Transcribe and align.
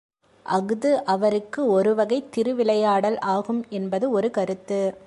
அஃது 0.43 1.03
அவருக்கு 1.05 1.67
ஒருவகைத் 1.67 2.31
திருவிளையாடல் 2.31 3.19
ஆகும் 3.19 3.65
என்பது 3.69 4.11
ஒரு 4.11 4.31
கருத்து. 4.31 4.95